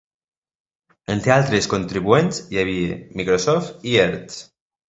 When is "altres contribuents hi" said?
1.35-2.61